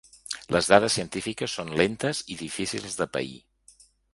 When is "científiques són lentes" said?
0.99-2.23